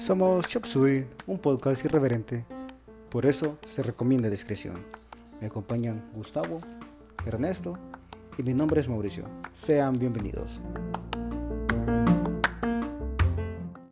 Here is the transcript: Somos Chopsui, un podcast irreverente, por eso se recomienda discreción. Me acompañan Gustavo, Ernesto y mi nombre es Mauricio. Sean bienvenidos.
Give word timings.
Somos 0.00 0.46
Chopsui, 0.48 1.04
un 1.26 1.38
podcast 1.38 1.84
irreverente, 1.84 2.46
por 3.10 3.26
eso 3.26 3.58
se 3.66 3.82
recomienda 3.82 4.30
discreción. 4.30 4.82
Me 5.42 5.48
acompañan 5.48 6.02
Gustavo, 6.14 6.62
Ernesto 7.26 7.78
y 8.38 8.42
mi 8.42 8.54
nombre 8.54 8.80
es 8.80 8.88
Mauricio. 8.88 9.24
Sean 9.52 9.98
bienvenidos. 9.98 10.58